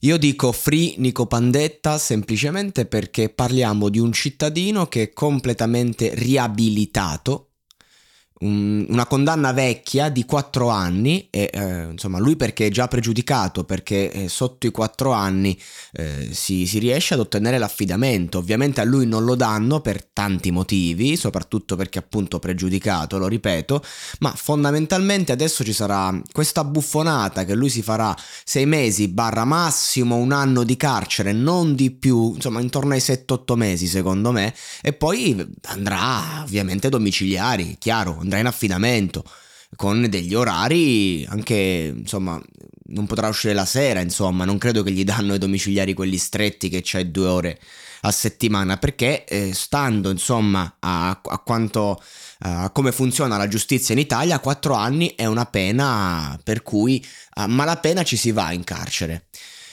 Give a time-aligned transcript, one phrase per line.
[0.00, 7.53] Io dico free Nico Pandetta semplicemente perché parliamo di un cittadino che è completamente riabilitato
[8.40, 14.10] una condanna vecchia di 4 anni e eh, insomma lui perché è già pregiudicato perché
[14.10, 15.58] eh, sotto i 4 anni
[15.92, 18.38] eh, si, si, riesce ad ottenere l'affidamento.
[18.38, 23.82] Ovviamente a lui non lo danno per tanti motivi soprattutto perché appunto pregiudicato lo ripeto
[24.20, 28.14] ma fondamentalmente adesso ci sarà questa buffonata che lui si farà
[28.44, 33.54] 6 mesi barra massimo un anno di carcere non di più insomma intorno ai 7-8
[33.54, 39.24] mesi secondo me e poi andrà ovviamente domiciliari chiaro andrà in affidamento
[39.76, 42.40] con degli orari anche insomma
[42.86, 46.68] non potrà uscire la sera insomma non credo che gli danno i domiciliari quelli stretti
[46.68, 47.60] che c'hai due ore
[48.02, 52.00] a settimana perché eh, stando insomma a, a quanto
[52.46, 57.46] a come funziona la giustizia in Italia quattro anni è una pena per cui a
[57.46, 59.26] malapena ci si va in carcere.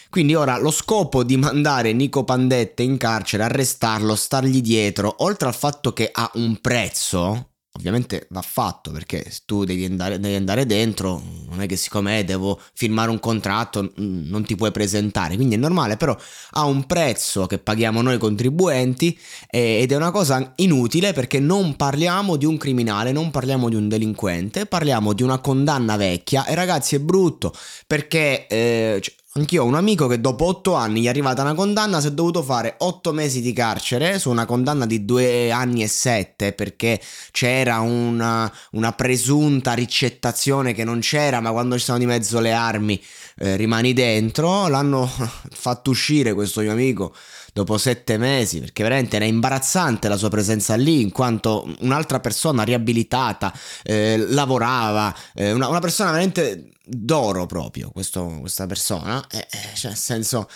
[0.10, 5.56] Quindi ora lo scopo di mandare Nico Pandette in carcere, arrestarlo, stargli dietro, oltre al
[5.56, 11.22] fatto che ha un prezzo, Ovviamente va fatto perché tu devi andare, devi andare dentro,
[11.50, 15.96] non è che siccome devo firmare un contratto non ti puoi presentare, quindi è normale,
[15.96, 16.16] però
[16.52, 19.18] ha un prezzo che paghiamo noi contribuenti
[19.50, 23.88] ed è una cosa inutile perché non parliamo di un criminale, non parliamo di un
[23.88, 26.46] delinquente, parliamo di una condanna vecchia.
[26.46, 27.54] E ragazzi è brutto
[27.88, 29.02] perché eh,
[29.34, 32.12] Anch'io ho un amico che dopo otto anni gli è arrivata una condanna, si è
[32.12, 37.00] dovuto fare otto mesi di carcere su una condanna di due anni e sette perché
[37.32, 42.52] c'era una, una presunta ricettazione che non c'era, ma quando ci sono di mezzo le
[42.52, 43.02] armi
[43.38, 44.68] eh, rimani dentro.
[44.68, 45.10] L'hanno
[45.50, 47.16] fatto uscire questo mio amico
[47.54, 52.64] dopo sette mesi, perché veramente era imbarazzante la sua presenza lì, in quanto un'altra persona
[52.64, 53.54] riabilitata,
[53.84, 59.92] eh, lavorava, eh, una, una, persona veramente d'oro proprio, questo, questa persona, eh, eh, cioè
[59.92, 60.48] nel senso...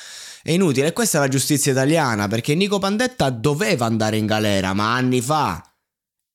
[0.45, 4.93] È inutile, questa è la giustizia italiana, perché Nico Pandetta doveva andare in galera, ma
[4.93, 5.59] anni fa.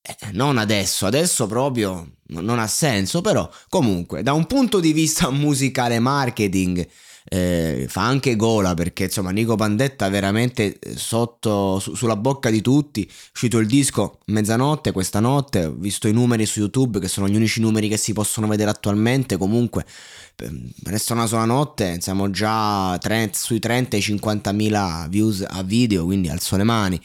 [0.03, 5.31] Eh, non adesso, adesso proprio non ha senso, però comunque, da un punto di vista
[5.31, 6.87] musicale marketing,
[7.29, 12.61] eh, fa anche gola perché insomma Nico Pandetta veramente eh, sotto su, sulla bocca di
[12.61, 13.05] tutti.
[13.05, 15.67] È uscito il disco mezzanotte questa notte.
[15.67, 18.71] Ho visto i numeri su youtube che sono gli unici numeri che si possono vedere
[18.71, 19.37] attualmente.
[19.37, 19.85] Comunque
[20.85, 21.99] resta una sola notte.
[22.01, 27.01] Siamo già 30, sui 30 e 50 mila views a video quindi alzo le mani.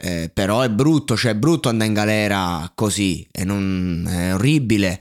[0.00, 3.26] Eh, però è brutto cioè è brutto andare in galera così.
[3.30, 5.00] E non è orribile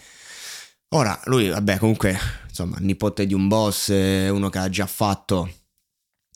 [0.89, 2.17] ora lui vabbè comunque
[2.47, 5.47] insomma, nipote di un boss, uno che ha già fatto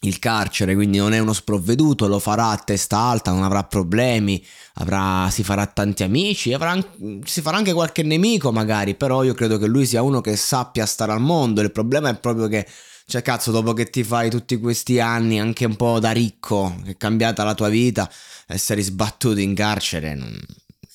[0.03, 4.43] il carcere, quindi non è uno sprovveduto, lo farà a testa alta, non avrà problemi,
[4.75, 6.75] avrà, si farà tanti amici, avrà,
[7.23, 10.85] si farà anche qualche nemico magari, però io credo che lui sia uno che sappia
[10.85, 12.67] stare al mondo, il problema è proprio che,
[13.05, 16.91] cioè cazzo, dopo che ti fai tutti questi anni anche un po' da ricco, che
[16.91, 18.09] è cambiata la tua vita,
[18.47, 20.15] essere sbattuto in carcere...
[20.15, 20.35] Non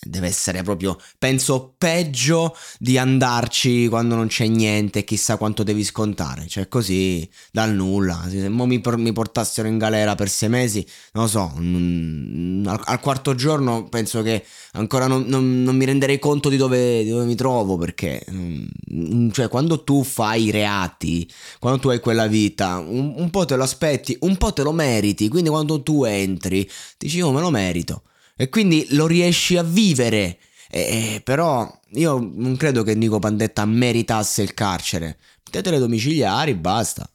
[0.09, 6.47] deve essere proprio, penso, peggio di andarci quando non c'è niente, chissà quanto devi scontare,
[6.49, 8.27] cioè così dal nulla.
[8.28, 13.34] Se mi, mi portassero in galera per sei mesi, non lo so, al, al, quarto
[13.34, 17.34] giorno penso che ancora non, non, non mi renderei conto di dove, di dove mi
[17.34, 21.28] trovo, perché mm, cioè, quando tu fai i reati,
[21.59, 24.73] quando tu hai quella vita, un, un po' te lo aspetti, un po' te lo
[24.73, 26.69] meriti, quindi quando tu entri,
[26.99, 28.03] dici, io oh, me lo merito
[28.36, 30.38] e quindi lo riesci a vivere.
[30.70, 35.19] E, però io non credo che Nico Pandetta meritasse il carcere.
[35.44, 37.08] Mettetele domiciliari, basta,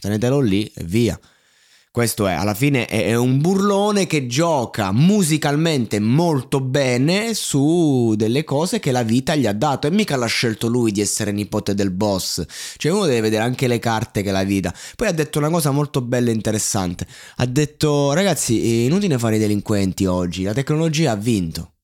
[0.00, 1.18] tenetelo lì e via.
[1.96, 8.80] Questo è, alla fine è un burlone che gioca musicalmente molto bene su delle cose
[8.80, 11.90] che la vita gli ha dato e mica l'ha scelto lui di essere nipote del
[11.90, 12.44] boss.
[12.76, 14.74] Cioè uno deve vedere anche le carte che la vita.
[14.94, 17.06] Poi ha detto una cosa molto bella e interessante.
[17.36, 21.76] Ha detto ragazzi, è inutile fare i delinquenti oggi, la tecnologia ha vinto.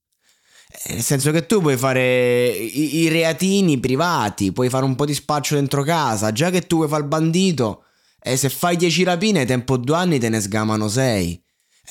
[0.88, 5.06] Eh, nel senso che tu puoi fare i, i reatini privati, puoi fare un po'
[5.06, 7.85] di spaccio dentro casa, già che tu vuoi fare il bandito
[8.22, 11.42] e se fai 10 rapine, tempo due anni te ne sgamano 6.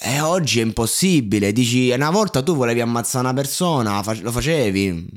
[0.04, 1.52] E oggi è impossibile.
[1.52, 5.10] Dici, una volta tu volevi ammazzare una persona, lo facevi,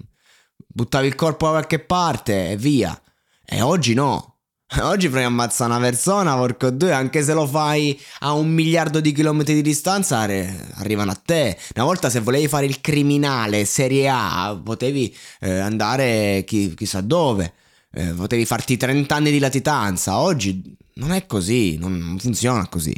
[0.66, 3.00] buttavi il corpo da qualche parte e via.
[3.44, 4.32] E oggi no.
[4.81, 8.99] Oggi provi a ammazzare una persona, porco due, anche se lo fai a un miliardo
[8.99, 11.56] di chilometri di distanza, arrivano a te.
[11.76, 17.52] Una volta se volevi fare il criminale serie A, potevi eh, andare chi, chissà dove,
[17.93, 20.19] eh, potevi farti 30 anni di latitanza.
[20.19, 22.94] Oggi non è così, non funziona così.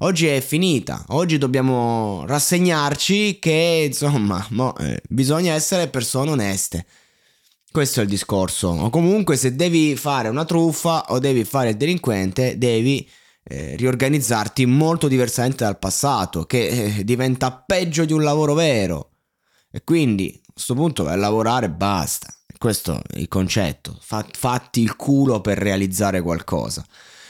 [0.00, 6.84] Oggi è finita, oggi dobbiamo rassegnarci che insomma mo, eh, bisogna essere persone oneste.
[7.70, 8.68] Questo è il discorso.
[8.68, 13.08] O comunque se devi fare una truffa o devi fare il delinquente, devi
[13.42, 19.12] eh, riorganizzarti molto diversamente dal passato, che eh, diventa peggio di un lavoro vero.
[19.70, 22.28] E quindi a questo punto vai lavorare e basta.
[22.58, 23.98] Questo è il concetto.
[24.00, 26.84] fatti il culo per realizzare qualcosa.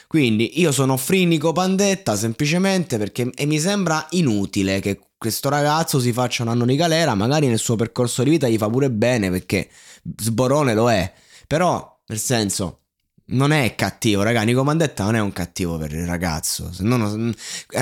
[0.06, 6.42] Quindi io sono frinico pandetta semplicemente perché mi sembra inutile che questo ragazzo si faccia
[6.42, 9.68] un anno di galera, magari nel suo percorso di vita gli fa pure bene perché
[10.16, 11.12] sborone lo è.
[11.46, 12.80] Però, nel senso,
[13.26, 14.42] non è cattivo, raga.
[14.42, 16.70] Nico Mandetta non è un cattivo per il ragazzo.
[16.80, 17.34] Non,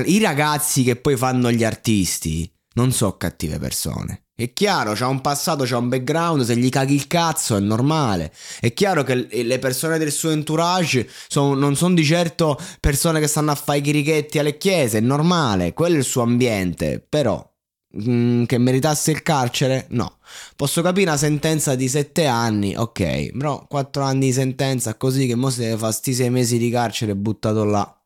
[0.07, 4.25] I ragazzi che poi fanno gli artisti non sono cattive persone.
[4.37, 8.33] È chiaro, c'ha un passato, c'ha un background, se gli caghi il cazzo è normale.
[8.59, 13.29] È chiaro che le persone del suo entourage son, non sono di certo persone che
[13.29, 17.05] stanno a fare i chirichetti alle chiese, è normale, quello è il suo ambiente.
[17.09, 17.49] Però,
[17.91, 19.87] mh, mm, che meritasse il carcere?
[19.91, 20.19] No.
[20.57, 25.37] Posso capire una sentenza di 7 anni, ok, però 4 anni di sentenza così che
[25.37, 27.99] mo se deve fare sti 6 mesi di carcere buttato là.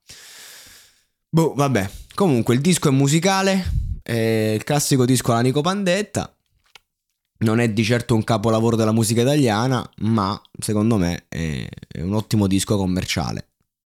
[1.30, 1.90] Boh, vabbè.
[2.14, 6.34] Comunque il disco è musicale, è il classico disco alla Nico Pandetta.
[7.40, 11.68] Non è di certo un capolavoro della musica italiana, ma secondo me è
[11.98, 13.50] un ottimo disco commerciale.